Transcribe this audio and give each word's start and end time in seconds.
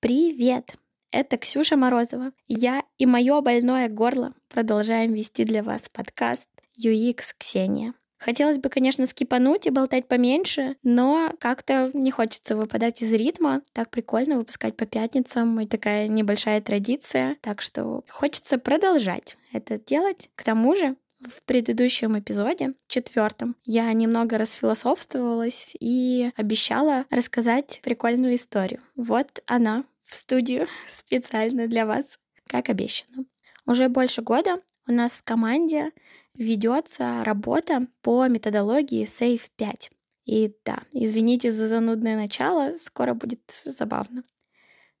Привет! 0.00 0.76
Это 1.10 1.38
Ксюша 1.38 1.76
Морозова. 1.76 2.30
Я 2.46 2.84
и 2.98 3.06
мое 3.06 3.40
больное 3.40 3.88
горло 3.88 4.32
продолжаем 4.48 5.12
вести 5.12 5.44
для 5.44 5.64
вас 5.64 5.88
подкаст 5.88 6.48
UX 6.80 7.34
Ксения. 7.36 7.94
Хотелось 8.16 8.58
бы, 8.58 8.68
конечно, 8.68 9.06
скипануть 9.06 9.66
и 9.66 9.70
болтать 9.70 10.06
поменьше, 10.06 10.76
но 10.84 11.32
как-то 11.40 11.90
не 11.94 12.12
хочется 12.12 12.54
выпадать 12.54 13.02
из 13.02 13.12
ритма. 13.12 13.62
Так 13.72 13.90
прикольно 13.90 14.36
выпускать 14.36 14.76
по 14.76 14.86
пятницам, 14.86 15.60
и 15.60 15.66
такая 15.66 16.06
небольшая 16.06 16.60
традиция. 16.60 17.36
Так 17.40 17.60
что 17.60 18.04
хочется 18.08 18.58
продолжать 18.58 19.36
это 19.52 19.80
делать. 19.80 20.30
К 20.36 20.44
тому 20.44 20.76
же 20.76 20.94
в 21.20 21.42
предыдущем 21.42 22.18
эпизоде, 22.18 22.74
четвертом, 22.86 23.56
я 23.64 23.92
немного 23.92 24.38
расфилософствовалась 24.38 25.74
и 25.80 26.30
обещала 26.36 27.06
рассказать 27.10 27.80
прикольную 27.82 28.36
историю. 28.36 28.80
Вот 28.94 29.42
она 29.46 29.84
в 30.04 30.14
студию 30.14 30.66
специально 30.86 31.66
для 31.66 31.86
вас, 31.86 32.18
как 32.46 32.68
обещано. 32.68 33.24
Уже 33.66 33.88
больше 33.88 34.22
года 34.22 34.60
у 34.86 34.92
нас 34.92 35.18
в 35.18 35.24
команде 35.24 35.90
ведется 36.34 37.22
работа 37.24 37.86
по 38.02 38.26
методологии 38.28 39.04
SAFE 39.04 39.50
5. 39.56 39.90
И 40.24 40.54
да, 40.64 40.82
извините 40.92 41.50
за 41.50 41.66
занудное 41.66 42.16
начало, 42.16 42.74
скоро 42.80 43.14
будет 43.14 43.62
забавно. 43.64 44.22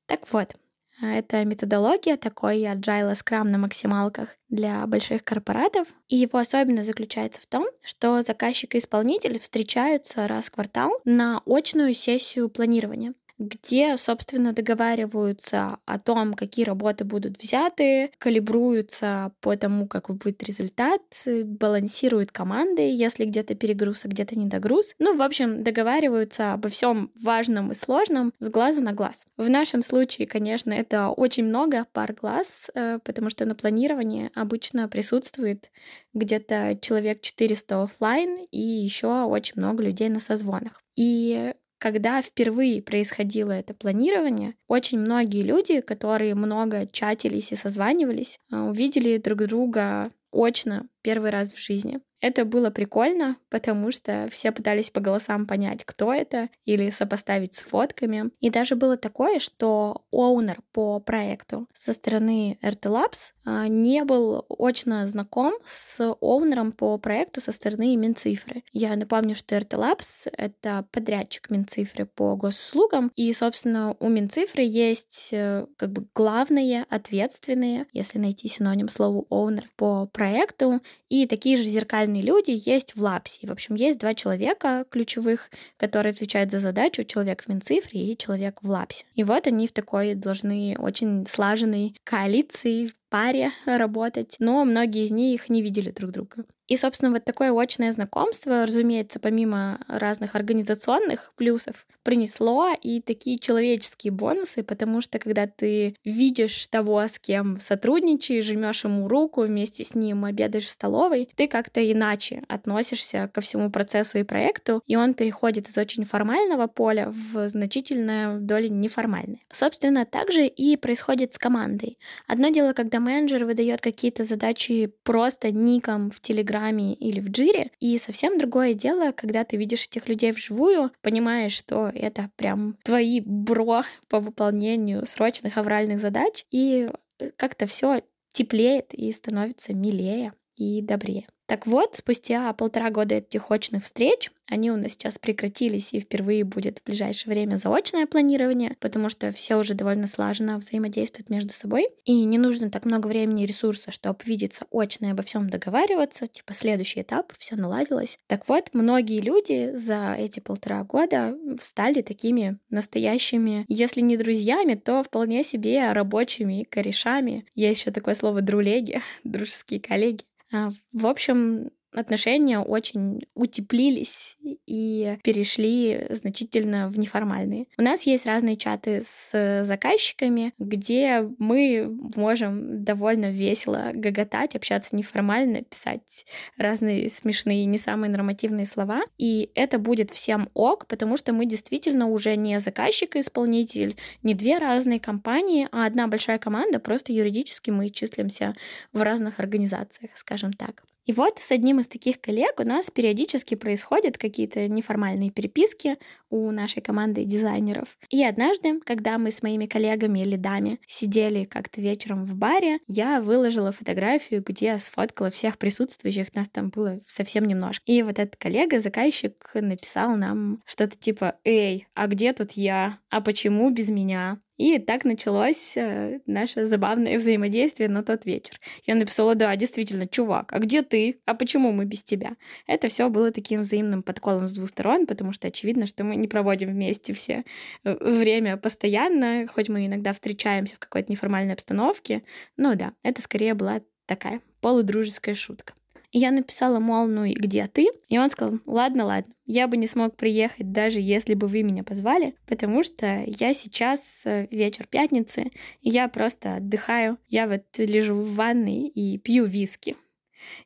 Так 0.06 0.32
вот, 0.32 0.56
это 1.00 1.44
методология, 1.44 2.16
такой 2.16 2.62
agile 2.62 3.12
Scrum 3.12 3.44
на 3.44 3.58
максималках 3.58 4.30
для 4.48 4.86
больших 4.86 5.24
корпоратов. 5.24 5.88
И 6.08 6.16
его 6.16 6.38
особенность 6.38 6.88
заключается 6.88 7.40
в 7.40 7.46
том, 7.46 7.66
что 7.84 8.20
заказчик 8.22 8.74
и 8.74 8.78
исполнитель 8.78 9.38
встречаются 9.38 10.26
раз 10.26 10.46
в 10.46 10.52
квартал 10.52 10.92
на 11.04 11.40
очную 11.46 11.94
сессию 11.94 12.48
планирования 12.48 13.14
где, 13.38 13.96
собственно, 13.96 14.52
договариваются 14.52 15.78
о 15.86 15.98
том, 15.98 16.34
какие 16.34 16.64
работы 16.64 17.04
будут 17.04 17.40
взяты, 17.40 18.10
калибруются 18.18 19.32
по 19.40 19.56
тому, 19.56 19.86
какой 19.86 20.16
будет 20.16 20.42
результат, 20.42 21.02
балансируют 21.44 22.32
команды, 22.32 22.82
если 22.82 23.24
где-то 23.24 23.54
перегруз, 23.54 24.04
а 24.04 24.08
где-то 24.08 24.38
недогруз. 24.38 24.94
Ну, 24.98 25.16
в 25.16 25.22
общем, 25.22 25.62
договариваются 25.62 26.54
обо 26.54 26.68
всем 26.68 27.12
важном 27.20 27.72
и 27.72 27.74
сложном 27.74 28.32
с 28.40 28.48
глазу 28.48 28.80
на 28.80 28.92
глаз. 28.92 29.24
В 29.36 29.48
нашем 29.48 29.82
случае, 29.82 30.26
конечно, 30.26 30.72
это 30.72 31.08
очень 31.08 31.44
много 31.44 31.86
пар 31.92 32.12
глаз, 32.12 32.70
э, 32.74 32.98
потому 33.04 33.30
что 33.30 33.44
на 33.44 33.54
планировании 33.54 34.30
обычно 34.34 34.88
присутствует 34.88 35.70
где-то 36.14 36.78
человек 36.80 37.20
400 37.20 37.82
офлайн 37.82 38.46
и 38.50 38.60
еще 38.60 39.24
очень 39.24 39.54
много 39.56 39.82
людей 39.82 40.08
на 40.08 40.20
созвонах. 40.20 40.82
И 40.96 41.54
когда 41.78 42.20
впервые 42.22 42.82
происходило 42.82 43.52
это 43.52 43.74
планирование, 43.74 44.54
очень 44.66 44.98
многие 44.98 45.42
люди, 45.42 45.80
которые 45.80 46.34
много 46.34 46.86
чатились 46.86 47.52
и 47.52 47.56
созванивались, 47.56 48.38
э, 48.50 48.56
увидели 48.56 49.16
друг 49.18 49.38
друга 49.46 50.10
очно 50.32 50.86
первый 51.08 51.30
раз 51.30 51.54
в 51.54 51.58
жизни. 51.58 52.00
Это 52.20 52.44
было 52.44 52.70
прикольно, 52.70 53.36
потому 53.48 53.92
что 53.92 54.28
все 54.30 54.50
пытались 54.50 54.90
по 54.90 55.00
голосам 55.00 55.46
понять, 55.46 55.84
кто 55.84 56.12
это, 56.12 56.48
или 56.64 56.90
сопоставить 56.90 57.54
с 57.54 57.62
фотками. 57.62 58.30
И 58.40 58.50
даже 58.50 58.74
было 58.74 58.96
такое, 58.96 59.38
что 59.38 60.04
оунер 60.10 60.58
по 60.72 60.98
проекту 60.98 61.68
со 61.72 61.92
стороны 61.92 62.58
RT 62.60 62.80
Labs 62.80 63.32
а, 63.44 63.68
не 63.68 64.04
был 64.04 64.44
очно 64.48 65.06
знаком 65.06 65.54
с 65.64 66.00
оунером 66.20 66.72
по 66.72 66.98
проекту 66.98 67.40
со 67.40 67.52
стороны 67.52 67.94
Минцифры. 67.96 68.64
Я 68.72 68.96
напомню, 68.96 69.36
что 69.36 69.56
RT 69.56 69.78
Labs— 69.78 70.28
это 70.36 70.86
подрядчик 70.90 71.50
Минцифры 71.50 72.04
по 72.04 72.34
госуслугам, 72.34 73.12
и, 73.14 73.32
собственно, 73.32 73.96
у 74.00 74.08
Минцифры 74.08 74.64
есть 74.64 75.28
э, 75.32 75.66
как 75.76 75.92
бы 75.92 76.06
главные, 76.14 76.84
ответственные, 76.90 77.86
если 77.92 78.18
найти 78.18 78.48
синоним 78.48 78.88
слову 78.88 79.26
оунер 79.30 79.70
по 79.76 80.06
проекту, 80.06 80.80
и 81.08 81.26
такие 81.26 81.56
же 81.56 81.64
зеркальные 81.64 82.22
люди 82.22 82.60
есть 82.68 82.94
в 82.94 83.02
Лапсе. 83.02 83.46
В 83.46 83.50
общем, 83.50 83.74
есть 83.74 83.98
два 83.98 84.14
человека 84.14 84.84
ключевых, 84.90 85.50
которые 85.76 86.10
отвечают 86.10 86.50
за 86.50 86.60
задачу, 86.60 87.04
человек 87.04 87.42
в 87.42 87.48
Минцифре 87.48 88.00
и 88.00 88.16
человек 88.16 88.58
в 88.62 88.70
Лапсе. 88.70 89.04
И 89.14 89.24
вот 89.24 89.46
они 89.46 89.66
в 89.66 89.72
такой 89.72 90.14
должны 90.14 90.76
очень 90.78 91.26
слаженной 91.26 91.94
коалиции, 92.04 92.90
паре 93.08 93.50
работать, 93.66 94.36
но 94.38 94.64
многие 94.64 95.04
из 95.04 95.10
них 95.10 95.48
не 95.48 95.62
видели 95.62 95.90
друг 95.90 96.10
друга. 96.10 96.44
И, 96.68 96.76
собственно, 96.76 97.10
вот 97.10 97.24
такое 97.24 97.50
очное 97.58 97.90
знакомство, 97.92 98.66
разумеется, 98.66 99.18
помимо 99.18 99.80
разных 99.88 100.34
организационных 100.34 101.32
плюсов, 101.34 101.86
принесло 102.02 102.74
и 102.80 103.00
такие 103.00 103.38
человеческие 103.38 104.12
бонусы, 104.12 104.62
потому 104.62 105.00
что 105.00 105.18
когда 105.18 105.46
ты 105.46 105.96
видишь 106.04 106.66
того, 106.66 107.00
с 107.00 107.18
кем 107.18 107.58
сотрудничаешь, 107.58 108.44
жмешь 108.44 108.84
ему 108.84 109.08
руку, 109.08 109.42
вместе 109.42 109.82
с 109.82 109.94
ним 109.94 110.26
обедаешь 110.26 110.66
в 110.66 110.70
столовой, 110.70 111.30
ты 111.36 111.48
как-то 111.48 111.80
иначе 111.90 112.42
относишься 112.48 113.30
ко 113.32 113.40
всему 113.40 113.70
процессу 113.70 114.18
и 114.18 114.22
проекту, 114.22 114.82
и 114.86 114.96
он 114.96 115.14
переходит 115.14 115.68
из 115.68 115.78
очень 115.78 116.04
формального 116.04 116.66
поля 116.66 117.10
в 117.10 117.48
значительное 117.48 118.38
долю 118.38 118.68
неформальное. 118.68 119.40
Собственно, 119.50 120.04
также 120.04 120.46
и 120.46 120.76
происходит 120.76 121.32
с 121.32 121.38
командой. 121.38 121.98
Одно 122.26 122.50
дело, 122.50 122.74
когда 122.74 122.97
когда 122.98 123.12
менеджер 123.12 123.44
выдает 123.44 123.80
какие-то 123.80 124.24
задачи 124.24 124.92
просто 125.04 125.52
ником 125.52 126.10
в 126.10 126.20
Телеграме 126.20 126.94
или 126.94 127.20
в 127.20 127.30
Джире, 127.30 127.70
и 127.78 127.96
совсем 127.98 128.38
другое 128.38 128.74
дело, 128.74 129.12
когда 129.12 129.44
ты 129.44 129.56
видишь 129.56 129.84
этих 129.84 130.08
людей 130.08 130.32
вживую, 130.32 130.90
понимаешь, 131.00 131.52
что 131.52 131.90
это 131.94 132.30
прям 132.36 132.76
твои 132.82 133.20
бро 133.20 133.84
по 134.08 134.18
выполнению 134.18 135.06
срочных 135.06 135.58
авральных 135.58 136.00
задач, 136.00 136.44
и 136.50 136.90
как-то 137.36 137.66
все 137.66 138.02
теплеет 138.32 138.94
и 138.94 139.12
становится 139.12 139.74
милее 139.74 140.32
и 140.56 140.82
добрее. 140.82 141.26
Так 141.48 141.66
вот, 141.66 141.96
спустя 141.96 142.52
полтора 142.52 142.90
года 142.90 143.14
этих 143.14 143.50
очных 143.50 143.82
встреч, 143.82 144.30
они 144.46 144.70
у 144.70 144.76
нас 144.76 144.92
сейчас 144.92 145.18
прекратились, 145.18 145.94
и 145.94 146.00
впервые 146.00 146.44
будет 146.44 146.80
в 146.80 146.84
ближайшее 146.84 147.32
время 147.32 147.56
заочное 147.56 148.06
планирование, 148.06 148.76
потому 148.80 149.08
что 149.08 149.30
все 149.30 149.56
уже 149.56 149.72
довольно 149.72 150.06
слаженно 150.06 150.58
взаимодействуют 150.58 151.30
между 151.30 151.54
собой, 151.54 151.88
и 152.04 152.24
не 152.24 152.36
нужно 152.36 152.68
так 152.68 152.84
много 152.84 153.06
времени 153.06 153.44
и 153.44 153.46
ресурса, 153.46 153.90
чтобы 153.90 154.18
видеться 154.26 154.66
очно 154.70 155.06
и 155.06 155.10
обо 155.12 155.22
всем 155.22 155.48
договариваться, 155.48 156.26
типа 156.26 156.52
следующий 156.52 157.00
этап, 157.00 157.32
все 157.38 157.56
наладилось. 157.56 158.18
Так 158.26 158.46
вот, 158.46 158.68
многие 158.74 159.22
люди 159.22 159.70
за 159.74 160.16
эти 160.18 160.40
полтора 160.40 160.84
года 160.84 161.34
стали 161.62 162.02
такими 162.02 162.58
настоящими, 162.68 163.64
если 163.68 164.02
не 164.02 164.18
друзьями, 164.18 164.74
то 164.74 165.02
вполне 165.02 165.42
себе 165.42 165.92
рабочими 165.92 166.64
корешами. 166.68 167.46
Есть 167.54 167.80
еще 167.80 167.90
такое 167.90 168.12
слово 168.12 168.42
друлеги, 168.42 169.00
дружеские 169.24 169.80
коллеги. 169.80 170.27
А, 170.52 170.68
в 170.92 171.06
общем, 171.06 171.70
отношения 171.92 172.58
очень 172.58 173.26
утеплились 173.34 174.36
и 174.66 175.16
перешли 175.22 176.06
значительно 176.10 176.88
в 176.88 176.98
неформальные. 176.98 177.66
У 177.78 177.82
нас 177.82 178.02
есть 178.02 178.26
разные 178.26 178.56
чаты 178.56 179.00
с 179.02 179.64
заказчиками, 179.64 180.52
где 180.58 181.28
мы 181.38 181.88
можем 182.14 182.84
довольно 182.84 183.30
весело 183.30 183.90
гоготать, 183.94 184.54
общаться 184.54 184.94
неформально, 184.94 185.62
писать 185.62 186.26
разные 186.56 187.08
смешные, 187.08 187.64
не 187.64 187.78
самые 187.78 188.10
нормативные 188.10 188.66
слова. 188.66 189.02
И 189.16 189.50
это 189.54 189.78
будет 189.78 190.10
всем 190.10 190.50
ок, 190.54 190.86
потому 190.86 191.16
что 191.16 191.32
мы 191.32 191.46
действительно 191.46 192.08
уже 192.08 192.36
не 192.36 192.58
заказчик 192.60 193.16
и 193.16 193.20
исполнитель, 193.20 193.96
не 194.22 194.34
две 194.34 194.58
разные 194.58 195.00
компании, 195.00 195.68
а 195.72 195.86
одна 195.86 196.06
большая 196.06 196.38
команда, 196.38 196.78
просто 196.78 197.12
юридически 197.12 197.70
мы 197.70 197.90
числимся 197.90 198.54
в 198.92 199.02
разных 199.02 199.40
организациях, 199.40 200.10
скажем 200.14 200.52
так. 200.52 200.84
И 201.08 201.12
вот 201.12 201.38
с 201.38 201.50
одним 201.52 201.80
из 201.80 201.88
таких 201.88 202.20
коллег 202.20 202.60
у 202.60 202.64
нас 202.64 202.90
периодически 202.90 203.54
происходят 203.54 204.18
какие-то 204.18 204.68
неформальные 204.68 205.30
переписки 205.30 205.96
у 206.28 206.50
нашей 206.50 206.82
команды 206.82 207.24
дизайнеров. 207.24 207.96
И 208.10 208.22
однажды, 208.22 208.78
когда 208.80 209.16
мы 209.16 209.30
с 209.30 209.42
моими 209.42 209.64
коллегами 209.64 210.18
или 210.18 210.36
дами 210.36 210.80
сидели 210.86 211.44
как-то 211.44 211.80
вечером 211.80 212.26
в 212.26 212.34
баре, 212.34 212.80
я 212.86 213.22
выложила 213.22 213.72
фотографию, 213.72 214.44
где 214.46 214.76
сфоткала 214.76 215.30
всех 215.30 215.56
присутствующих, 215.56 216.34
нас 216.34 216.50
там 216.50 216.68
было 216.68 217.00
совсем 217.06 217.46
немножко. 217.46 217.82
И 217.86 218.02
вот 218.02 218.18
этот 218.18 218.36
коллега, 218.36 218.78
заказчик, 218.78 219.50
написал 219.54 220.14
нам 220.14 220.62
что-то 220.66 220.98
типа 220.98 221.36
«Эй, 221.42 221.86
а 221.94 222.06
где 222.06 222.34
тут 222.34 222.52
я? 222.52 222.98
А 223.08 223.22
почему 223.22 223.70
без 223.70 223.88
меня?» 223.88 224.40
И 224.58 224.78
так 224.78 225.04
началось 225.04 225.76
э, 225.76 226.18
наше 226.26 226.66
забавное 226.66 227.16
взаимодействие 227.16 227.88
на 227.88 228.02
тот 228.02 228.24
вечер. 228.26 228.60
Я 228.84 228.96
написала, 228.96 229.36
да, 229.36 229.54
действительно, 229.54 230.06
чувак, 230.08 230.52
а 230.52 230.58
где 230.58 230.82
ты? 230.82 231.20
А 231.26 231.34
почему 231.34 231.70
мы 231.70 231.84
без 231.84 232.02
тебя? 232.02 232.36
Это 232.66 232.88
все 232.88 233.08
было 233.08 233.30
таким 233.30 233.60
взаимным 233.60 234.02
подколом 234.02 234.48
с 234.48 234.52
двух 234.52 234.68
сторон, 234.68 235.06
потому 235.06 235.32
что 235.32 235.46
очевидно, 235.46 235.86
что 235.86 236.02
мы 236.02 236.16
не 236.16 236.26
проводим 236.26 236.68
вместе 236.68 237.14
все 237.14 237.44
э, 237.84 237.96
время 238.00 238.56
постоянно, 238.56 239.46
хоть 239.46 239.68
мы 239.68 239.86
иногда 239.86 240.12
встречаемся 240.12 240.74
в 240.74 240.80
какой-то 240.80 241.10
неформальной 241.12 241.54
обстановке. 241.54 242.24
Но 242.56 242.74
да, 242.74 242.92
это 243.04 243.22
скорее 243.22 243.54
была 243.54 243.80
такая 244.06 244.40
полудружеская 244.60 245.36
шутка. 245.36 245.74
И 246.10 246.18
я 246.18 246.30
написала, 246.30 246.78
мол, 246.78 247.06
ну 247.06 247.24
и 247.24 247.34
где 247.34 247.66
ты? 247.66 247.88
И 248.08 248.18
он 248.18 248.30
сказал, 248.30 248.58
ладно, 248.66 249.04
ладно, 249.04 249.32
я 249.44 249.68
бы 249.68 249.76
не 249.76 249.86
смог 249.86 250.16
приехать, 250.16 250.72
даже 250.72 251.00
если 251.00 251.34
бы 251.34 251.46
вы 251.46 251.62
меня 251.62 251.84
позвали, 251.84 252.34
потому 252.46 252.82
что 252.82 253.24
я 253.26 253.52
сейчас 253.52 254.22
э, 254.24 254.46
вечер 254.50 254.86
пятницы, 254.88 255.50
и 255.80 255.90
я 255.90 256.08
просто 256.08 256.56
отдыхаю. 256.56 257.18
Я 257.28 257.46
вот 257.46 257.64
лежу 257.78 258.14
в 258.14 258.34
ванной 258.36 258.88
и 258.88 259.18
пью 259.18 259.44
виски. 259.44 259.96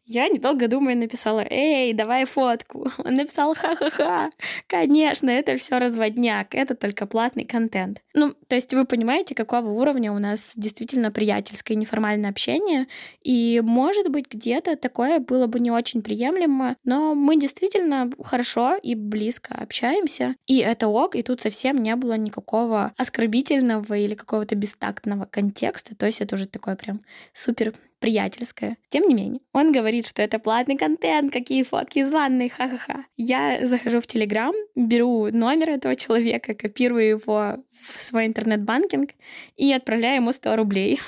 Я, 0.04 0.28
недолго 0.28 0.68
думая, 0.68 0.94
написала 0.94 1.44
«Эй, 1.48 1.92
давай 1.92 2.24
фотку». 2.24 2.90
Он 3.04 3.14
написал 3.14 3.54
«Ха-ха-ха». 3.54 4.30
Конечно, 4.66 5.30
это 5.30 5.56
все 5.56 5.78
разводняк, 5.78 6.54
это 6.54 6.74
только 6.74 7.06
платный 7.06 7.44
контент. 7.44 8.02
Ну, 8.14 8.34
то 8.48 8.56
есть 8.56 8.72
вы 8.74 8.84
понимаете, 8.84 9.34
какого 9.34 9.70
уровня 9.70 10.12
у 10.12 10.18
нас 10.18 10.52
действительно 10.56 11.10
приятельское 11.10 11.74
неформальное 11.74 12.30
общение, 12.30 12.86
и, 13.22 13.60
может 13.64 14.10
быть, 14.10 14.26
где-то 14.30 14.76
такое 14.76 15.18
было 15.18 15.46
бы 15.46 15.60
не 15.60 15.70
очень 15.70 16.02
приемлемо, 16.02 16.76
но 16.84 17.14
мы 17.14 17.38
действительно 17.38 18.10
хорошо 18.22 18.76
и 18.82 18.94
близко 18.94 19.54
общаемся, 19.54 20.36
и 20.46 20.58
это 20.58 20.88
ок, 20.88 21.16
и 21.16 21.22
тут 21.22 21.40
совсем 21.40 21.76
не 21.76 21.96
было 21.96 22.14
никакого 22.14 22.92
оскорбительного 22.96 23.94
или 23.94 24.14
какого-то 24.14 24.54
бестактного 24.54 25.24
контекста, 25.24 25.96
то 25.96 26.06
есть 26.06 26.20
это 26.20 26.34
уже 26.34 26.46
такое 26.46 26.76
прям 26.76 27.00
супер 27.32 27.74
приятельское. 28.02 28.76
Тем 28.90 29.04
не 29.04 29.14
менее, 29.14 29.40
он 29.52 29.72
говорит, 29.72 30.06
что 30.06 30.22
это 30.22 30.40
платный 30.40 30.76
контент, 30.76 31.32
какие 31.32 31.62
фотки 31.62 32.00
из 32.00 32.10
ванной, 32.10 32.48
ха-ха-ха. 32.48 33.04
Я 33.16 33.64
захожу 33.66 34.00
в 34.00 34.06
Телеграм, 34.06 34.52
беру 34.74 35.28
номер 35.30 35.70
этого 35.70 35.94
человека, 35.94 36.54
копирую 36.54 37.08
его 37.08 37.56
в 37.70 38.00
свой 38.00 38.26
интернет-банкинг 38.26 39.10
и 39.56 39.72
отправляю 39.72 40.16
ему 40.16 40.32
100 40.32 40.56
рублей. 40.56 41.00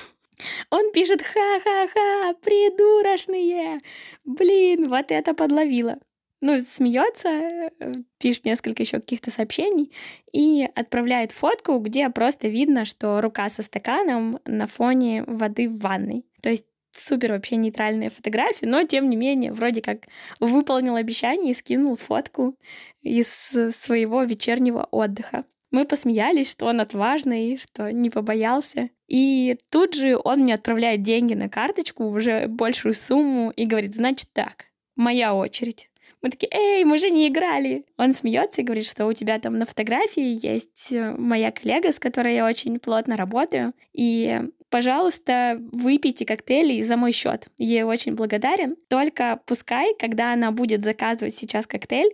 Он 0.71 0.93
пишет 0.93 1.21
«Ха-ха-ха, 1.23 2.35
придурочные!» 2.43 3.81
Блин, 4.25 4.89
вот 4.89 5.11
это 5.11 5.35
подловило. 5.35 5.99
Ну, 6.41 6.61
смеется, 6.61 7.29
э, 7.29 7.71
пишет 8.19 8.45
несколько 8.45 8.83
еще 8.83 9.01
каких-то 9.01 9.31
сообщений 9.31 9.91
и 10.33 10.69
отправляет 10.75 11.33
фотку, 11.33 11.79
где 11.79 12.11
просто 12.11 12.49
видно, 12.49 12.85
что 12.85 13.21
рука 13.21 13.49
со 13.49 13.63
стаканом 13.63 14.39
на 14.45 14.67
фоне 14.67 15.25
воды 15.27 15.69
в 15.69 15.79
ванной. 15.79 16.27
То 16.43 16.51
есть 16.51 16.67
супер 16.97 17.33
вообще 17.33 17.57
нейтральные 17.57 18.11
фотографии, 18.11 18.67
но 18.67 18.85
тем 18.85 19.09
не 19.09 19.17
менее 19.17 19.53
вроде 19.53 19.83
как 19.83 20.07
выполнил 20.41 20.97
обещание 20.97 21.53
и 21.53 21.55
скинул 21.55 21.97
фотку 21.97 22.57
из 23.03 23.29
своего 23.29 24.23
вечернего 24.23 24.89
отдыха. 24.91 25.45
Мы 25.71 25.85
посмеялись, 25.85 26.51
что 26.51 26.67
он 26.67 26.81
отважный, 26.81 27.59
что 27.59 27.93
не 27.93 28.09
побоялся. 28.09 28.91
И 29.09 29.57
тут 29.71 29.95
же 29.95 30.17
он 30.23 30.41
мне 30.41 30.55
отправляет 30.55 31.03
деньги 31.03 31.35
на 31.35 31.49
карточку, 31.49 32.05
уже 32.05 32.47
большую 32.47 32.95
сумму, 32.95 33.51
и 33.51 33.67
говорит, 33.67 33.95
значит 33.95 34.29
так, 34.33 34.67
моя 34.95 35.35
очередь. 35.35 35.91
Мы 36.25 36.31
такие, 36.31 36.49
эй, 36.53 36.85
мы 36.85 36.97
же 36.97 37.11
не 37.11 37.29
играли. 37.29 37.85
Он 37.99 38.15
смеется 38.15 38.63
и 38.63 38.65
говорит, 38.65 38.87
что 38.87 39.05
у 39.05 39.13
тебя 39.13 39.39
там 39.39 39.59
на 39.59 39.67
фотографии 39.67 40.47
есть 40.47 40.91
э, 40.91 41.15
моя 41.19 41.53
коллега, 41.53 41.93
с 41.93 41.99
которой 41.99 42.35
я 42.35 42.47
очень 42.47 42.79
плотно 42.79 43.19
работаю. 43.19 43.75
И 43.93 44.41
пожалуйста, 44.71 45.61
выпейте 45.71 46.25
коктейли 46.25 46.81
за 46.81 46.97
мой 46.97 47.13
счет. 47.13 47.49
Ей 47.59 47.83
очень 47.83 48.15
благодарен. 48.15 48.77
Только 48.89 49.39
пускай, 49.45 49.95
когда 49.99 50.33
она 50.33 50.51
будет 50.51 50.83
заказывать 50.83 51.37
сейчас 51.37 51.67
коктейль, 51.67 52.11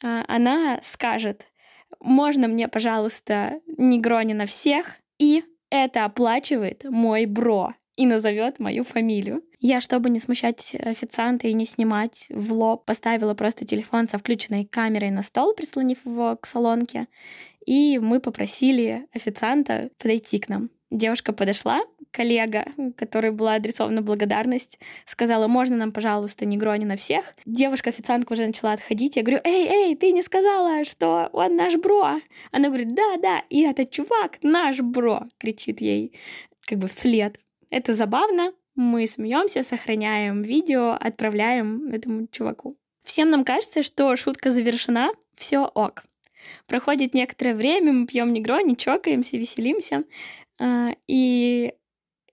а, 0.00 0.24
она 0.28 0.78
скажет, 0.84 1.48
можно 1.98 2.46
мне, 2.46 2.68
пожалуйста, 2.68 3.58
негрони 3.76 4.32
на 4.32 4.46
всех, 4.46 5.00
и 5.18 5.42
это 5.70 6.04
оплачивает 6.04 6.84
мой 6.84 7.26
бро 7.26 7.74
и 7.96 8.06
назовет 8.06 8.60
мою 8.60 8.84
фамилию. 8.84 9.42
Я, 9.60 9.80
чтобы 9.80 10.08
не 10.08 10.18
смущать 10.18 10.74
официанта 10.74 11.46
и 11.46 11.52
не 11.52 11.66
снимать 11.66 12.26
в 12.30 12.52
лоб, 12.52 12.86
поставила 12.86 13.34
просто 13.34 13.66
телефон 13.66 14.08
со 14.08 14.16
включенной 14.16 14.64
камерой 14.64 15.10
на 15.10 15.22
стол, 15.22 15.54
прислонив 15.54 16.04
его 16.06 16.36
к 16.36 16.46
салонке, 16.46 17.08
и 17.66 17.98
мы 17.98 18.20
попросили 18.20 19.06
официанта 19.12 19.90
подойти 19.98 20.38
к 20.38 20.48
нам. 20.48 20.70
Девушка 20.90 21.34
подошла, 21.34 21.82
коллега, 22.10 22.64
которой 22.96 23.32
была 23.32 23.54
адресована 23.54 24.02
благодарность, 24.02 24.80
сказала, 25.04 25.46
можно 25.46 25.76
нам, 25.76 25.92
пожалуйста, 25.92 26.46
не 26.46 26.56
грони 26.56 26.84
на 26.84 26.96
всех. 26.96 27.34
Девушка-официантка 27.44 28.32
уже 28.32 28.46
начала 28.46 28.72
отходить. 28.72 29.16
Я 29.16 29.22
говорю, 29.22 29.40
эй, 29.44 29.68
эй, 29.68 29.94
ты 29.94 30.10
не 30.10 30.22
сказала, 30.22 30.84
что 30.84 31.28
он 31.32 31.54
наш 31.54 31.76
бро. 31.76 32.16
Она 32.50 32.68
говорит, 32.68 32.94
да, 32.94 33.16
да, 33.22 33.44
и 33.50 33.60
этот 33.60 33.90
чувак 33.90 34.38
наш 34.42 34.80
бро, 34.80 35.24
кричит 35.38 35.80
ей 35.80 36.14
как 36.66 36.78
бы 36.78 36.88
вслед. 36.88 37.38
Это 37.68 37.94
забавно, 37.94 38.52
мы 38.80 39.06
смеемся, 39.06 39.62
сохраняем 39.62 40.42
видео, 40.42 40.96
отправляем 40.98 41.92
этому 41.92 42.26
чуваку. 42.32 42.76
Всем 43.04 43.28
нам 43.28 43.44
кажется, 43.44 43.82
что 43.82 44.16
шутка 44.16 44.50
завершена, 44.50 45.10
все 45.34 45.60
ок. 45.60 46.04
Проходит 46.66 47.14
некоторое 47.14 47.54
время, 47.54 47.92
мы 47.92 48.06
пьем 48.06 48.32
негрони, 48.32 48.74
чокаемся, 48.74 49.36
веселимся. 49.36 50.04
А, 50.58 50.90
и 51.06 51.74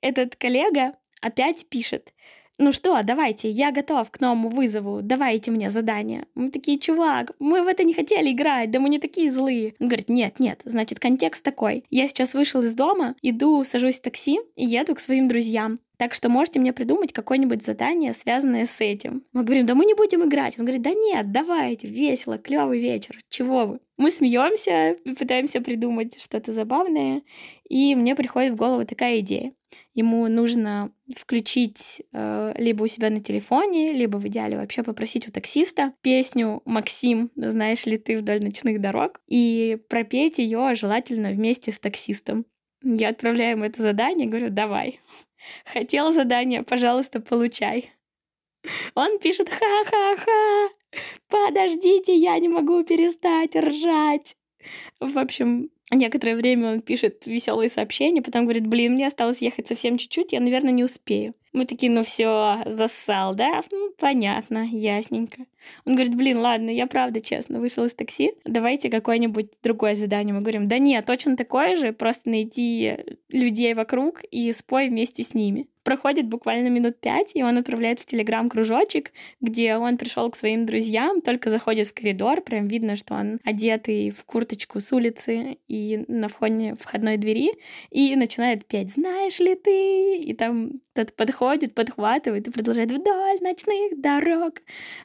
этот 0.02 0.36
коллега 0.38 0.94
опять 1.22 1.68
пишет, 1.68 2.14
ну 2.60 2.72
что, 2.72 3.00
давайте, 3.04 3.50
я 3.50 3.72
готов 3.72 4.10
к 4.10 4.20
новому 4.20 4.50
вызову, 4.50 5.02
давайте 5.04 5.52
мне 5.52 5.70
задание. 5.70 6.28
Мы 6.34 6.50
такие, 6.50 6.80
чувак, 6.80 7.34
мы 7.40 7.62
в 7.62 7.68
это 7.68 7.84
не 7.84 7.94
хотели 7.94 8.32
играть, 8.32 8.72
да 8.72 8.80
мы 8.80 8.90
не 8.90 9.00
такие 9.00 9.30
злые. 9.30 9.76
Он 9.80 9.88
говорит, 9.88 10.10
нет, 10.10 10.40
нет, 10.40 10.62
значит, 10.64 11.00
контекст 11.00 11.44
такой. 11.44 11.84
Я 11.90 12.08
сейчас 12.08 12.34
вышел 12.34 12.62
из 12.62 12.74
дома, 12.74 13.16
иду, 13.22 13.64
сажусь 13.64 14.00
в 14.00 14.02
такси 14.02 14.40
и 14.56 14.66
еду 14.66 14.96
к 14.96 15.00
своим 15.00 15.28
друзьям. 15.28 15.80
Так 15.98 16.14
что 16.14 16.30
можете 16.30 16.60
мне 16.60 16.74
придумать 16.74 17.12
какое-нибудь 17.12 17.64
задание, 17.64 18.14
связанное 18.14 18.66
с 18.66 18.80
этим. 18.82 19.24
Мы 19.34 19.44
говорим, 19.44 19.66
да 19.66 19.74
мы 19.74 19.86
не 19.86 19.96
будем 19.96 20.24
играть. 20.24 20.58
Он 20.60 20.66
говорит, 20.66 20.84
да 20.84 20.92
нет, 20.94 21.32
давайте, 21.32 21.88
весело, 21.88 22.38
клевый 22.38 22.80
вечер. 22.80 23.20
Чего 23.30 23.66
вы? 23.66 23.80
Мы 23.98 24.12
смеемся, 24.12 24.96
пытаемся 25.18 25.60
придумать 25.60 26.22
что-то 26.22 26.54
забавное, 26.54 27.24
и 27.68 27.96
мне 27.96 28.16
приходит 28.16 28.54
в 28.54 28.58
голову 28.58 28.86
такая 28.86 29.20
идея. 29.20 29.54
Ему 29.96 30.28
нужно 30.28 30.92
включить 31.16 32.04
э, 32.14 32.54
либо 32.58 32.84
у 32.84 32.88
себя 32.88 33.10
на 33.10 33.20
телефоне, 33.20 33.92
либо 33.94 34.18
в 34.18 34.28
идеале 34.28 34.56
вообще 34.56 34.84
попросить 34.84 35.28
у 35.28 35.32
таксиста 35.32 35.94
песню 36.02 36.62
«Максим, 36.66 37.32
знаешь 37.36 37.88
ли 37.88 37.98
ты 37.98 38.18
вдоль 38.18 38.40
ночных 38.40 38.80
дорог» 38.80 39.20
и 39.28 39.80
пропеть 39.90 40.38
ее 40.38 40.76
желательно 40.76 41.32
вместе 41.32 41.72
с 41.72 41.80
таксистом. 41.80 42.46
Я 42.84 43.10
отправляю 43.10 43.58
ему 43.58 43.66
это 43.66 43.82
задание, 43.82 44.28
говорю, 44.28 44.50
давай. 44.52 45.00
Хотел 45.66 46.12
задание, 46.12 46.63
пожалуйста, 46.63 47.19
получай. 47.19 47.92
Он 48.95 49.19
пишет 49.19 49.50
«Ха-ха-ха! 49.50 50.69
Подождите, 51.30 52.16
я 52.16 52.38
не 52.39 52.50
могу 52.50 52.84
перестать 52.84 53.56
ржать!» 53.56 54.36
В 55.00 55.18
общем, 55.18 55.69
некоторое 55.92 56.36
время 56.36 56.74
он 56.74 56.81
пишет 56.81 57.25
веселые 57.25 57.69
сообщения, 57.69 58.22
потом 58.22 58.44
говорит, 58.44 58.68
блин, 58.68 58.94
мне 58.94 59.07
осталось 59.07 59.42
ехать 59.42 59.68
совсем 59.68 59.98
чуть-чуть, 59.98 60.34
я, 60.34 60.39
наверное, 60.39 60.74
не 60.74 60.84
успею. 60.84 61.36
Мы 61.53 61.65
такие, 61.65 61.91
ну 61.91 62.03
все, 62.03 62.63
зассал, 62.65 63.34
да? 63.36 63.63
Ну, 63.72 63.94
понятно, 63.98 64.67
ясненько. 64.70 65.46
Он 65.86 65.95
говорит, 65.95 66.15
блин, 66.15 66.38
ладно, 66.39 66.69
я 66.69 66.88
правда 66.88 67.21
честно 67.21 67.59
вышел 67.59 67.86
из 67.86 67.93
такси, 67.93 68.33
давайте 68.45 68.89
какое-нибудь 68.89 69.47
другое 69.63 69.95
задание. 69.95 70.33
Мы 70.33 70.41
говорим, 70.41 70.67
да 70.67 70.77
нет, 70.77 71.05
точно 71.05 71.36
такое 71.38 71.75
же, 71.75 71.93
просто 71.93 72.29
найти 72.29 72.97
людей 73.29 73.74
вокруг 73.74 74.24
и 74.31 74.51
спой 74.51 74.89
вместе 74.89 75.24
с 75.24 75.33
ними. 75.33 75.67
Проходит 75.88 76.27
буквально 76.27 76.67
минут 76.67 77.00
пять, 77.00 77.31
и 77.33 77.41
он 77.41 77.57
отправляет 77.57 78.01
в 78.01 78.05
Телеграм 78.05 78.50
кружочек, 78.50 79.13
где 79.39 79.77
он 79.77 79.95
пришел 79.95 80.29
к 80.29 80.36
своим 80.36 80.65
друзьям, 80.65 81.21
только 81.21 81.50
заходит 81.50 81.88
в 81.88 81.93
коридор, 81.93 82.41
прям 82.41 82.67
видно, 82.67 82.97
что 82.97 83.13
он 83.13 83.39
одетый 83.45 84.09
в 84.09 84.25
курточку 84.25 84.81
с 84.81 84.91
улицы 84.91 85.59
и 85.69 86.03
на 86.09 86.27
входе 86.27 86.75
входной 86.77 87.15
двери, 87.15 87.53
и 87.89 88.17
начинает 88.17 88.65
петь 88.65 88.91
«Знаешь 88.91 89.39
ли 89.39 89.55
ты?» 89.55 90.17
И 90.17 90.33
там 90.33 90.81
тот 90.93 91.15
подходит, 91.15 91.74
подхватывает 91.74 92.50
и 92.50 92.51
продолжает 92.51 92.91
«Вдоль 92.91 93.39
ночных 93.39 94.01
дорог». 94.01 94.55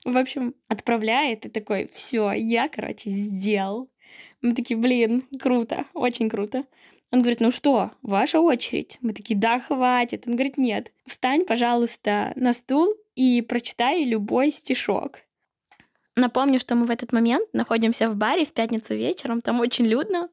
В 0.04 0.16
общем, 0.16 0.51
отправляет 0.68 1.46
и 1.46 1.48
такой 1.48 1.88
«Все, 1.92 2.32
я, 2.32 2.68
короче, 2.68 3.10
сделал». 3.10 3.88
Мы 4.40 4.54
такие, 4.54 4.76
блин, 4.76 5.26
круто, 5.40 5.86
очень 5.94 6.28
круто. 6.28 6.64
Он 7.12 7.20
говорит, 7.20 7.40
ну 7.40 7.50
что, 7.50 7.90
ваша 8.02 8.40
очередь. 8.40 8.98
Мы 9.02 9.12
такие, 9.12 9.38
да, 9.38 9.60
хватит. 9.60 10.24
Он 10.26 10.32
говорит, 10.32 10.56
нет, 10.56 10.92
встань, 11.06 11.44
пожалуйста, 11.44 12.32
на 12.36 12.52
стул 12.52 12.94
и 13.14 13.42
прочитай 13.42 14.04
любой 14.04 14.50
стишок. 14.50 15.20
Напомню, 16.16 16.58
что 16.58 16.74
мы 16.74 16.86
в 16.86 16.90
этот 16.90 17.12
момент 17.12 17.48
находимся 17.52 18.08
в 18.08 18.16
баре 18.16 18.44
в 18.44 18.52
пятницу 18.52 18.94
вечером, 18.94 19.40
там 19.40 19.60
очень 19.60 19.86
людно, 19.86 20.28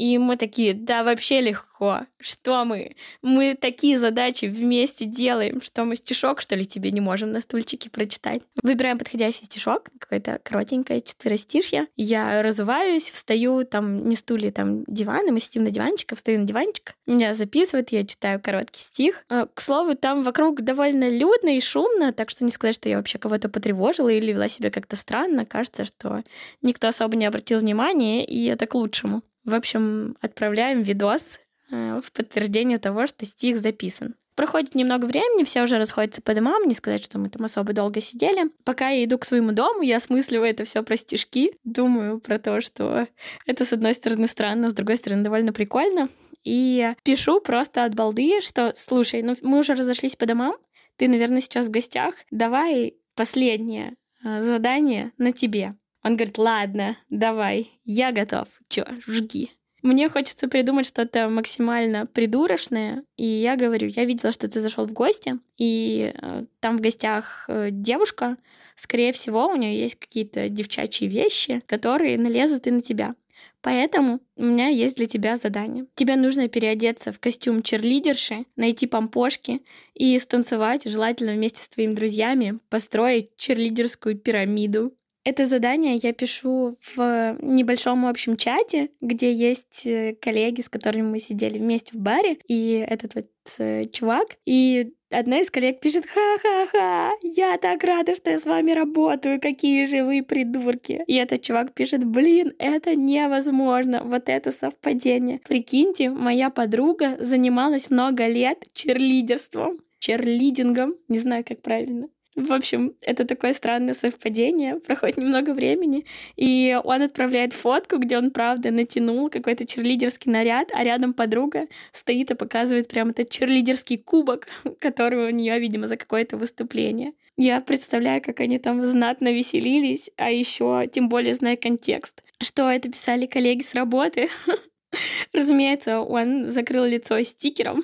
И 0.00 0.16
мы 0.16 0.38
такие, 0.38 0.72
да, 0.72 1.04
вообще 1.04 1.42
легко. 1.42 2.06
Что 2.18 2.64
мы? 2.64 2.96
Мы 3.20 3.54
такие 3.54 3.98
задачи 3.98 4.46
вместе 4.46 5.04
делаем, 5.04 5.60
что 5.60 5.84
мы 5.84 5.94
стишок, 5.94 6.40
что 6.40 6.56
ли, 6.56 6.64
тебе 6.64 6.90
не 6.90 7.02
можем 7.02 7.32
на 7.32 7.42
стульчике 7.42 7.90
прочитать. 7.90 8.40
Выбираем 8.62 8.96
подходящий 8.96 9.44
стишок, 9.44 9.90
какое-то 9.98 10.40
коротенькое 10.42 11.02
четверостишье. 11.02 11.86
Я 11.96 12.40
разуваюсь, 12.40 13.10
встаю, 13.10 13.66
там, 13.66 14.08
не 14.08 14.16
стулья, 14.16 14.50
там, 14.50 14.84
диваны, 14.84 15.32
мы 15.32 15.40
сидим 15.40 15.64
на 15.64 15.70
диванчике, 15.70 16.16
встаю 16.16 16.38
на 16.38 16.46
диванчик, 16.46 16.94
меня 17.04 17.34
записывают, 17.34 17.92
я 17.92 18.06
читаю 18.06 18.40
короткий 18.40 18.80
стих. 18.80 19.22
А, 19.28 19.48
к 19.52 19.60
слову, 19.60 19.96
там 19.96 20.22
вокруг 20.22 20.62
довольно 20.62 21.10
людно 21.10 21.54
и 21.54 21.60
шумно, 21.60 22.14
так 22.14 22.30
что 22.30 22.46
не 22.46 22.50
сказать, 22.50 22.76
что 22.76 22.88
я 22.88 22.96
вообще 22.96 23.18
кого-то 23.18 23.50
потревожила 23.50 24.08
или 24.08 24.32
вела 24.32 24.48
себя 24.48 24.70
как-то 24.70 24.96
странно. 24.96 25.44
Кажется, 25.44 25.84
что 25.84 26.22
никто 26.62 26.88
особо 26.88 27.16
не 27.16 27.26
обратил 27.26 27.58
внимания, 27.58 28.24
и 28.24 28.46
это 28.46 28.66
к 28.66 28.74
лучшему. 28.74 29.20
В 29.44 29.54
общем, 29.54 30.16
отправляем 30.20 30.82
видос 30.82 31.40
э, 31.70 32.00
в 32.00 32.12
подтверждение 32.12 32.78
того, 32.78 33.06
что 33.06 33.24
стих 33.26 33.58
записан. 33.58 34.14
Проходит 34.34 34.74
немного 34.74 35.04
времени, 35.04 35.44
все 35.44 35.62
уже 35.62 35.76
расходятся 35.76 36.22
по 36.22 36.34
домам, 36.34 36.66
не 36.66 36.74
сказать, 36.74 37.04
что 37.04 37.18
мы 37.18 37.28
там 37.28 37.44
особо 37.44 37.72
долго 37.72 38.00
сидели. 38.00 38.50
Пока 38.64 38.88
я 38.88 39.04
иду 39.04 39.18
к 39.18 39.24
своему 39.24 39.52
дому, 39.52 39.82
я 39.82 39.96
осмысливаю 39.96 40.50
это 40.50 40.64
все 40.64 40.82
про 40.82 40.96
стишки, 40.96 41.52
думаю 41.64 42.20
про 42.20 42.38
то, 42.38 42.60
что 42.60 43.06
это, 43.44 43.64
с 43.64 43.72
одной 43.72 43.92
стороны, 43.92 44.26
странно, 44.26 44.70
с 44.70 44.72
другой 44.72 44.96
стороны, 44.96 45.22
довольно 45.22 45.52
прикольно. 45.52 46.08
И 46.42 46.94
пишу 47.02 47.40
просто 47.40 47.84
от 47.84 47.94
балды, 47.94 48.40
что, 48.40 48.72
слушай, 48.76 49.22
ну 49.22 49.34
мы 49.42 49.58
уже 49.58 49.74
разошлись 49.74 50.16
по 50.16 50.24
домам, 50.24 50.56
ты, 50.96 51.08
наверное, 51.08 51.40
сейчас 51.40 51.66
в 51.66 51.70
гостях, 51.70 52.14
давай 52.30 52.94
последнее 53.14 53.94
э, 54.24 54.40
задание 54.40 55.12
на 55.18 55.32
тебе. 55.32 55.74
Он 56.02 56.16
говорит, 56.16 56.38
ладно, 56.38 56.96
давай, 57.10 57.70
я 57.84 58.12
готов. 58.12 58.48
Чё, 58.68 58.84
жги. 59.06 59.50
Мне 59.82 60.08
хочется 60.10 60.48
придумать 60.48 60.86
что-то 60.86 61.28
максимально 61.28 62.06
придурочное, 62.06 63.02
и 63.16 63.26
я 63.26 63.56
говорю, 63.56 63.88
я 63.88 64.04
видела, 64.04 64.32
что 64.32 64.46
ты 64.46 64.60
зашел 64.60 64.84
в 64.84 64.92
гости, 64.92 65.38
и 65.56 66.12
э, 66.14 66.44
там 66.60 66.76
в 66.76 66.82
гостях 66.82 67.46
э, 67.48 67.68
девушка, 67.70 68.36
скорее 68.76 69.12
всего, 69.12 69.46
у 69.46 69.56
нее 69.56 69.78
есть 69.78 69.94
какие-то 69.94 70.50
девчачьи 70.50 71.08
вещи, 71.08 71.62
которые 71.66 72.18
налезут 72.18 72.66
и 72.66 72.70
на 72.70 72.82
тебя. 72.82 73.14
Поэтому 73.62 74.20
у 74.36 74.44
меня 74.44 74.68
есть 74.68 74.96
для 74.96 75.06
тебя 75.06 75.36
задание. 75.36 75.86
Тебе 75.94 76.16
нужно 76.16 76.48
переодеться 76.48 77.12
в 77.12 77.20
костюм 77.20 77.62
черлидерши, 77.62 78.46
найти 78.56 78.86
помпошки 78.86 79.62
и 79.94 80.18
станцевать, 80.18 80.84
желательно 80.84 81.32
вместе 81.32 81.62
с 81.62 81.68
твоими 81.68 81.92
друзьями, 81.92 82.58
построить 82.70 83.36
черлидерскую 83.36 84.16
пирамиду 84.16 84.94
это 85.24 85.44
задание 85.44 85.96
я 85.96 86.12
пишу 86.12 86.76
в 86.94 87.36
небольшом 87.40 88.06
общем 88.06 88.36
чате, 88.36 88.90
где 89.00 89.32
есть 89.32 89.86
э, 89.86 90.14
коллеги, 90.20 90.62
с 90.62 90.68
которыми 90.68 91.02
мы 91.02 91.18
сидели 91.18 91.58
вместе 91.58 91.92
в 91.92 92.00
баре, 92.00 92.38
и 92.46 92.84
этот 92.88 93.14
вот 93.14 93.26
э, 93.58 93.84
чувак, 93.84 94.36
и 94.46 94.94
одна 95.10 95.40
из 95.40 95.50
коллег 95.50 95.80
пишет 95.80 96.06
«Ха-ха-ха, 96.06 97.12
я 97.22 97.58
так 97.58 97.84
рада, 97.84 98.14
что 98.14 98.30
я 98.30 98.38
с 98.38 98.46
вами 98.46 98.72
работаю, 98.72 99.40
какие 99.40 99.84
же 99.84 100.04
вы 100.04 100.22
придурки!» 100.22 101.02
И 101.06 101.14
этот 101.14 101.42
чувак 101.42 101.74
пишет 101.74 102.04
«Блин, 102.04 102.54
это 102.58 102.94
невозможно, 102.96 104.02
вот 104.02 104.28
это 104.28 104.52
совпадение!» 104.52 105.40
Прикиньте, 105.46 106.10
моя 106.10 106.48
подруга 106.50 107.16
занималась 107.20 107.90
много 107.90 108.26
лет 108.26 108.64
черлидерством, 108.72 109.80
черлидингом, 109.98 110.94
не 111.08 111.18
знаю, 111.18 111.44
как 111.46 111.60
правильно. 111.60 112.08
В 112.36 112.52
общем, 112.52 112.94
это 113.02 113.24
такое 113.24 113.52
странное 113.52 113.92
совпадение. 113.92 114.76
Проходит 114.76 115.16
немного 115.16 115.52
времени, 115.52 116.06
и 116.36 116.78
он 116.84 117.02
отправляет 117.02 117.52
фотку, 117.52 117.98
где 117.98 118.18
он, 118.18 118.30
правда, 118.30 118.70
натянул 118.70 119.30
какой-то 119.30 119.66
черлидерский 119.66 120.30
наряд, 120.30 120.70
а 120.72 120.84
рядом 120.84 121.12
подруга 121.12 121.66
стоит 121.92 122.30
и 122.30 122.34
показывает 122.34 122.88
прям 122.88 123.08
этот 123.08 123.30
черлидерский 123.30 123.98
кубок, 123.98 124.46
который 124.78 125.26
у 125.26 125.30
нее, 125.30 125.58
видимо, 125.58 125.88
за 125.88 125.96
какое-то 125.96 126.36
выступление. 126.36 127.12
Я 127.36 127.60
представляю, 127.60 128.22
как 128.22 128.40
они 128.40 128.58
там 128.58 128.84
знатно 128.84 129.32
веселились, 129.32 130.10
а 130.16 130.30
еще 130.30 130.88
тем 130.92 131.08
более 131.08 131.34
зная 131.34 131.56
контекст, 131.56 132.22
что 132.40 132.70
это 132.70 132.90
писали 132.90 133.26
коллеги 133.26 133.62
с 133.62 133.74
работы. 133.74 134.28
Разумеется, 135.32 136.00
он 136.00 136.50
закрыл 136.50 136.84
лицо 136.84 137.22
стикером, 137.22 137.82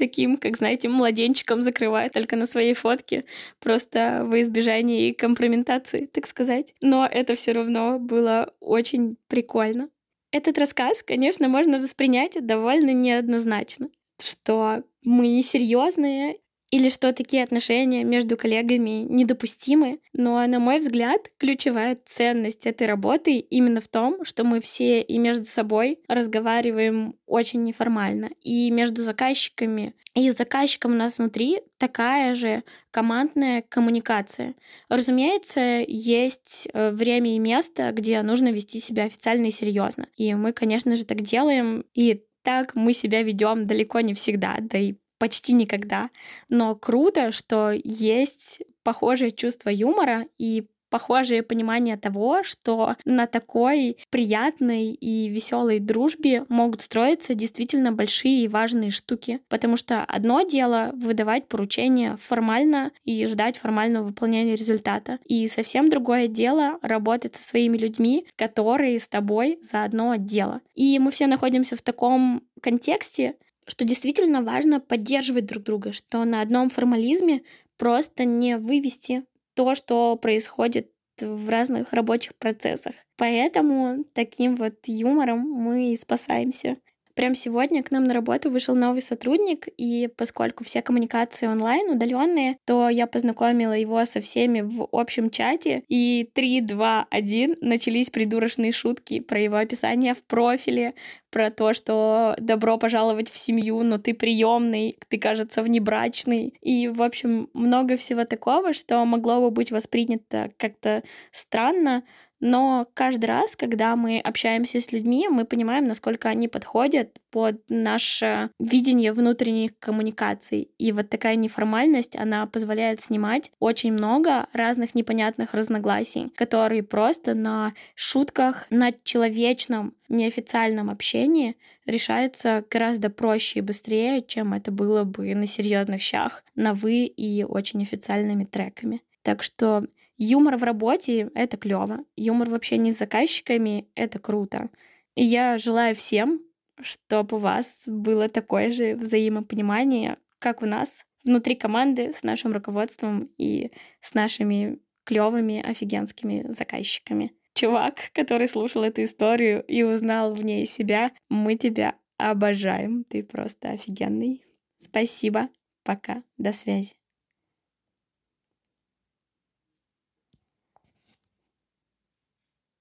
таким, 0.00 0.38
как, 0.38 0.56
знаете, 0.56 0.88
младенчиком 0.88 1.62
закрывает 1.62 2.12
только 2.12 2.34
на 2.36 2.46
своей 2.46 2.74
фотке, 2.74 3.24
просто 3.60 4.22
во 4.24 4.40
избежание 4.40 5.10
и 5.10 5.12
компрометации, 5.12 6.06
так 6.06 6.26
сказать. 6.26 6.74
Но 6.80 7.06
это 7.06 7.34
все 7.34 7.52
равно 7.52 7.98
было 7.98 8.52
очень 8.60 9.16
прикольно. 9.28 9.90
Этот 10.32 10.58
рассказ, 10.58 11.02
конечно, 11.02 11.48
можно 11.48 11.78
воспринять 11.78 12.34
довольно 12.44 12.92
неоднозначно, 12.92 13.90
что 14.22 14.84
мы 15.04 15.28
несерьезные 15.28 16.38
или 16.70 16.88
что 16.88 17.12
такие 17.12 17.42
отношения 17.42 18.04
между 18.04 18.36
коллегами 18.36 19.04
недопустимы. 19.08 20.00
Но, 20.12 20.46
на 20.46 20.58
мой 20.58 20.78
взгляд, 20.78 21.28
ключевая 21.38 21.98
ценность 22.04 22.66
этой 22.66 22.86
работы 22.86 23.38
именно 23.38 23.80
в 23.80 23.88
том, 23.88 24.24
что 24.24 24.44
мы 24.44 24.60
все 24.60 25.02
и 25.02 25.18
между 25.18 25.44
собой 25.44 26.00
разговариваем 26.08 27.16
очень 27.26 27.64
неформально. 27.64 28.30
И 28.42 28.70
между 28.70 29.02
заказчиками 29.02 29.94
и 30.14 30.30
с 30.30 30.36
заказчиком 30.36 30.92
у 30.92 30.96
нас 30.96 31.18
внутри 31.18 31.60
такая 31.78 32.34
же 32.34 32.64
командная 32.90 33.62
коммуникация. 33.68 34.54
Разумеется, 34.88 35.84
есть 35.86 36.68
э, 36.72 36.90
время 36.90 37.36
и 37.36 37.38
место, 37.38 37.92
где 37.92 38.20
нужно 38.22 38.48
вести 38.50 38.80
себя 38.80 39.04
официально 39.04 39.46
и 39.46 39.52
серьезно. 39.52 40.08
И 40.16 40.34
мы, 40.34 40.52
конечно 40.52 40.96
же, 40.96 41.04
так 41.04 41.20
делаем. 41.20 41.84
И 41.94 42.24
так 42.42 42.74
мы 42.74 42.92
себя 42.92 43.22
ведем 43.22 43.66
далеко 43.66 44.00
не 44.00 44.14
всегда, 44.14 44.56
да 44.60 44.78
и 44.78 44.94
почти 45.20 45.52
никогда. 45.52 46.10
Но 46.48 46.74
круто, 46.74 47.30
что 47.30 47.70
есть 47.70 48.62
похожее 48.82 49.30
чувство 49.30 49.68
юмора 49.68 50.26
и 50.38 50.64
похожее 50.90 51.42
понимание 51.42 51.96
того, 51.96 52.42
что 52.42 52.96
на 53.04 53.26
такой 53.26 53.96
приятной 54.10 54.88
и 54.88 55.28
веселой 55.28 55.78
дружбе 55.78 56.44
могут 56.48 56.82
строиться 56.82 57.34
действительно 57.34 57.92
большие 57.92 58.44
и 58.44 58.48
важные 58.48 58.90
штуки. 58.90 59.40
Потому 59.48 59.76
что 59.76 60.04
одно 60.04 60.42
дело 60.42 60.90
выдавать 60.94 61.48
поручения 61.48 62.16
формально 62.16 62.90
и 63.04 63.24
ждать 63.26 63.56
формального 63.56 64.06
выполнения 64.06 64.56
результата. 64.56 65.18
И 65.24 65.46
совсем 65.46 65.88
другое 65.88 66.26
дело 66.26 66.78
работать 66.82 67.36
со 67.36 67.48
своими 67.48 67.78
людьми, 67.78 68.26
которые 68.36 68.98
с 68.98 69.08
тобой 69.08 69.58
за 69.62 69.84
одно 69.84 70.16
дело. 70.16 70.60
И 70.74 70.98
мы 70.98 71.12
все 71.12 71.26
находимся 71.28 71.76
в 71.76 71.82
таком 71.82 72.42
контексте, 72.60 73.36
что 73.70 73.84
действительно 73.84 74.42
важно 74.42 74.80
поддерживать 74.80 75.46
друг 75.46 75.62
друга, 75.62 75.92
что 75.92 76.24
на 76.24 76.40
одном 76.42 76.70
формализме 76.70 77.42
просто 77.78 78.24
не 78.24 78.58
вывести 78.58 79.24
то, 79.54 79.74
что 79.74 80.16
происходит 80.16 80.90
в 81.20 81.48
разных 81.48 81.92
рабочих 81.92 82.34
процессах. 82.34 82.94
Поэтому 83.16 84.04
таким 84.12 84.56
вот 84.56 84.74
юмором 84.86 85.40
мы 85.40 85.92
и 85.92 85.96
спасаемся. 85.96 86.78
Прямо 87.20 87.34
сегодня 87.34 87.82
к 87.82 87.90
нам 87.90 88.04
на 88.04 88.14
работу 88.14 88.50
вышел 88.50 88.74
новый 88.74 89.02
сотрудник, 89.02 89.68
и 89.76 90.08
поскольку 90.16 90.64
все 90.64 90.80
коммуникации 90.80 91.48
онлайн, 91.48 91.90
удаленные, 91.90 92.56
то 92.64 92.88
я 92.88 93.06
познакомила 93.06 93.74
его 93.74 94.02
со 94.06 94.22
всеми 94.22 94.62
в 94.62 94.88
общем 94.90 95.28
чате, 95.28 95.82
и 95.86 96.30
3, 96.32 96.62
2, 96.62 97.08
1 97.10 97.56
начались 97.60 98.08
придурочные 98.08 98.72
шутки 98.72 99.20
про 99.20 99.38
его 99.38 99.58
описание 99.58 100.14
в 100.14 100.24
профиле, 100.24 100.94
про 101.30 101.50
то, 101.50 101.74
что 101.74 102.36
добро 102.38 102.78
пожаловать 102.78 103.30
в 103.30 103.36
семью, 103.36 103.82
но 103.82 103.98
ты 103.98 104.14
приемный, 104.14 104.96
ты, 105.08 105.18
кажется, 105.18 105.60
внебрачный. 105.60 106.54
И, 106.62 106.88
в 106.88 107.02
общем, 107.02 107.50
много 107.52 107.98
всего 107.98 108.24
такого, 108.24 108.72
что 108.72 109.04
могло 109.04 109.42
бы 109.42 109.50
быть 109.50 109.70
воспринято 109.70 110.52
как-то 110.56 111.02
странно, 111.32 112.02
но 112.40 112.86
каждый 112.94 113.26
раз, 113.26 113.54
когда 113.54 113.94
мы 113.96 114.18
общаемся 114.18 114.80
с 114.80 114.92
людьми, 114.92 115.28
мы 115.28 115.44
понимаем, 115.44 115.86
насколько 115.86 116.30
они 116.30 116.48
подходят 116.48 117.20
под 117.30 117.60
наше 117.68 118.50
видение 118.58 119.12
внутренних 119.12 119.78
коммуникаций. 119.78 120.70
И 120.78 120.90
вот 120.92 121.10
такая 121.10 121.36
неформальность, 121.36 122.16
она 122.16 122.46
позволяет 122.46 123.00
снимать 123.00 123.52
очень 123.60 123.92
много 123.92 124.48
разных 124.54 124.94
непонятных 124.94 125.52
разногласий, 125.52 126.30
которые 126.34 126.82
просто 126.82 127.34
на 127.34 127.74
шутках, 127.94 128.66
на 128.70 128.92
человечном, 129.04 129.94
неофициальном 130.08 130.90
общении 130.90 131.56
решаются 131.86 132.64
гораздо 132.70 133.10
проще 133.10 133.60
и 133.60 133.62
быстрее, 133.62 134.22
чем 134.22 134.54
это 134.54 134.72
было 134.72 135.04
бы 135.04 135.34
на 135.34 135.46
серьезных 135.46 136.00
щах, 136.00 136.42
на 136.54 136.74
«вы» 136.74 137.04
и 137.04 137.44
очень 137.44 137.82
официальными 137.82 138.44
треками. 138.44 139.02
Так 139.22 139.42
что 139.42 139.84
Юмор 140.22 140.58
в 140.58 140.64
работе— 140.64 141.30
это 141.34 141.56
клево. 141.56 142.04
Юмор 142.14 142.50
в 142.50 142.54
общении 142.54 142.90
с 142.90 142.98
заказчиками— 142.98 143.88
это 143.94 144.18
круто. 144.18 144.68
И 145.14 145.24
я 145.24 145.56
желаю 145.56 145.94
всем, 145.94 146.42
чтобы 146.82 147.38
у 147.38 147.40
вас 147.40 147.84
было 147.86 148.28
такое 148.28 148.70
же 148.70 148.96
взаимопонимание, 148.96 150.18
как 150.38 150.60
у 150.60 150.66
нас, 150.66 151.06
внутри 151.24 151.54
команды, 151.54 152.12
с 152.12 152.22
нашим 152.22 152.52
руководством 152.52 153.30
и 153.38 153.70
с 154.02 154.12
нашими 154.12 154.78
клевыми, 155.04 155.62
офигенскими 155.62 156.44
заказчиками. 156.52 157.32
чувак, 157.54 158.10
который 158.12 158.46
слушал 158.46 158.82
эту 158.82 159.02
историю 159.02 159.64
и 159.66 159.82
узнал 159.82 160.34
в 160.34 160.44
ней 160.44 160.66
себя, 160.66 161.12
мы 161.30 161.56
тебя 161.56 161.94
обожаем. 162.18 163.04
Ты 163.04 163.22
просто 163.22 163.70
офигенный. 163.70 164.44
Спасибо. 164.80 165.48
Пока. 165.82 166.22
До 166.36 166.52
связи. 166.52 166.99